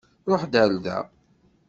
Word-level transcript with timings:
Ṛuḥ-d 0.31 0.53
ar 0.63 0.71
da. 0.85 0.97